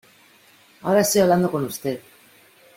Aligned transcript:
ahora 0.81 1.01
estoy 1.01 1.21
hablando 1.21 1.51
con 1.51 1.63
usted. 1.63 2.01